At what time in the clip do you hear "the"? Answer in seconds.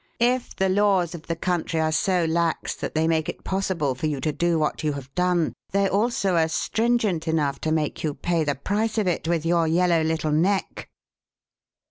0.55-0.67, 1.27-1.35, 8.43-8.55